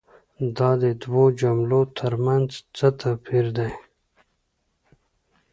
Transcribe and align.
دا 0.57 0.69
دي 0.81 0.91
دوو 1.03 1.23
جملو 1.39 1.81
تر 1.99 2.13
منځ 2.25 2.49
څه 2.77 2.87
توپیر 2.99 3.45
دی؟ 3.57 3.71